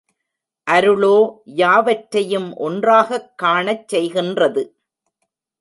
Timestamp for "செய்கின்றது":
3.95-4.63